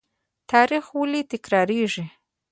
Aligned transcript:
تاریخ 0.51 0.85
ولې 0.99 1.21
تکراریږي؟ 1.31 2.05